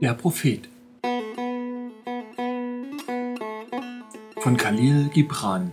[0.00, 0.68] Der Prophet.
[4.40, 5.72] Von Khalil Gibran.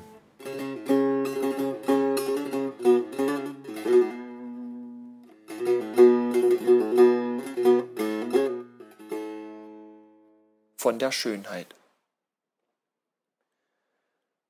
[10.77, 11.75] Von der Schönheit.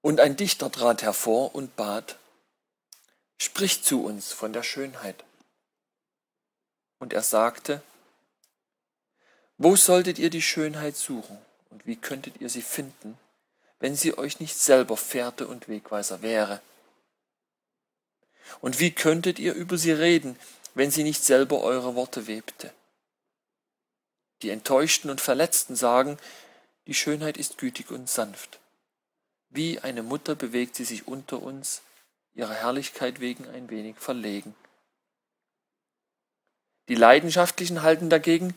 [0.02, 2.18] Und ein Dichter trat hervor und bat,
[3.38, 5.26] Sprich zu uns von der Schönheit.
[7.00, 7.84] Und er sagte,
[9.58, 11.38] wo solltet ihr die Schönheit suchen
[11.70, 13.18] und wie könntet ihr sie finden,
[13.80, 16.62] wenn sie euch nicht selber Fährte und Wegweiser wäre?
[18.62, 20.38] Und wie könntet ihr über sie reden,
[20.74, 22.74] wenn sie nicht selber eure Worte webte?
[24.42, 26.18] Die Enttäuschten und Verletzten sagen,
[26.88, 28.60] die Schönheit ist gütig und sanft.
[29.50, 31.82] Wie eine Mutter bewegt sie sich unter uns,
[32.34, 34.54] ihrer Herrlichkeit wegen ein wenig verlegen.
[36.90, 38.54] Die Leidenschaftlichen halten dagegen,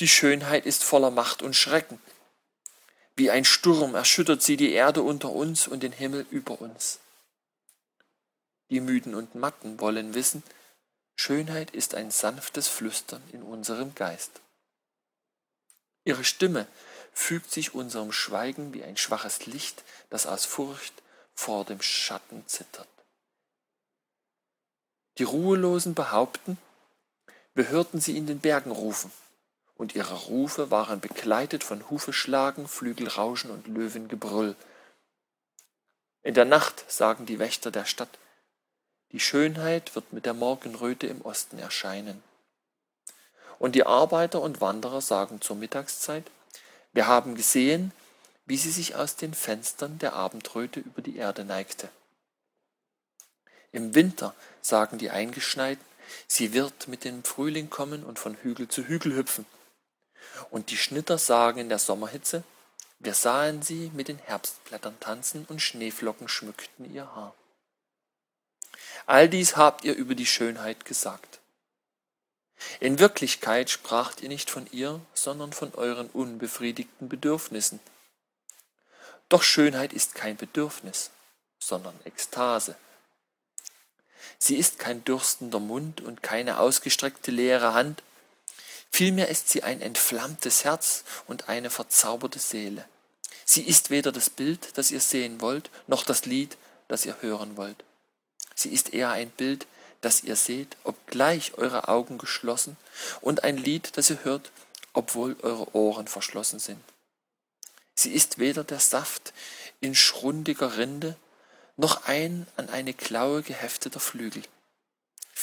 [0.00, 2.00] die Schönheit ist voller Macht und Schrecken.
[3.14, 6.98] Wie ein Sturm erschüttert sie die Erde unter uns und den Himmel über uns.
[8.70, 10.42] Die Müden und Matten wollen wissen,
[11.14, 14.40] Schönheit ist ein sanftes Flüstern in unserem Geist.
[16.02, 16.66] Ihre Stimme
[17.12, 20.94] fügt sich unserem Schweigen wie ein schwaches Licht, das aus Furcht
[21.34, 22.88] vor dem Schatten zittert.
[25.18, 26.58] Die Ruhelosen behaupten,
[27.54, 29.12] wir hörten sie in den Bergen rufen
[29.76, 34.56] und ihre Rufe waren begleitet von Hufeschlagen, Flügelrauschen und Löwengebrüll.
[36.22, 38.18] In der Nacht sagen die Wächter der Stadt,
[39.12, 42.22] die Schönheit wird mit der Morgenröte im Osten erscheinen.
[43.58, 46.30] Und die Arbeiter und Wanderer sagen zur Mittagszeit,
[46.92, 47.92] wir haben gesehen,
[48.46, 51.88] wie sie sich aus den Fenstern der Abendröte über die Erde neigte.
[53.72, 55.84] Im Winter sagen die Eingeschneiten,
[56.28, 59.46] sie wird mit dem Frühling kommen und von Hügel zu Hügel hüpfen.
[60.50, 62.44] Und die Schnitter sagen in der Sommerhitze,
[62.98, 67.34] wir sahen sie mit den Herbstblättern tanzen und Schneeflocken schmückten ihr Haar.
[69.06, 71.40] All dies habt ihr über die Schönheit gesagt.
[72.80, 77.80] In Wirklichkeit spracht ihr nicht von ihr, sondern von euren unbefriedigten Bedürfnissen.
[79.28, 81.10] Doch Schönheit ist kein Bedürfnis,
[81.58, 82.76] sondern Ekstase.
[84.38, 88.02] Sie ist kein dürstender Mund und keine ausgestreckte leere Hand,
[88.94, 92.84] Vielmehr ist sie ein entflammtes Herz und eine verzauberte Seele.
[93.44, 96.56] Sie ist weder das Bild, das ihr sehen wollt, noch das Lied,
[96.86, 97.82] das ihr hören wollt.
[98.54, 99.66] Sie ist eher ein Bild,
[100.00, 102.76] das ihr seht, obgleich eure Augen geschlossen,
[103.20, 104.52] und ein Lied, das ihr hört,
[104.92, 106.78] obwohl eure Ohren verschlossen sind.
[107.96, 109.32] Sie ist weder der Saft
[109.80, 111.16] in schrundiger Rinde,
[111.76, 114.44] noch ein an eine Klaue gehefteter Flügel.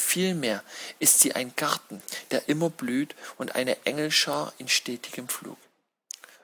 [0.02, 0.62] Vielmehr
[1.00, 2.02] ist sie ein Garten,
[2.32, 5.58] der immer blüht und eine Engelschar in stetigem Flug.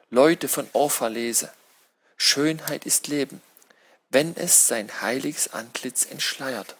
[0.09, 1.51] Leute von Orphalese,
[2.15, 3.41] Schönheit ist Leben,
[4.09, 6.77] wenn es sein heiliges Antlitz entschleiert.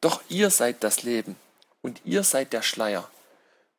[0.00, 1.34] Doch ihr seid das Leben
[1.82, 3.10] und ihr seid der Schleier.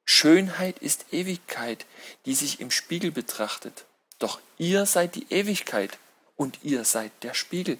[0.03, 1.85] Schönheit ist Ewigkeit,
[2.25, 3.85] die sich im Spiegel betrachtet.
[4.19, 5.97] Doch ihr seid die Ewigkeit
[6.35, 7.79] und ihr seid der Spiegel.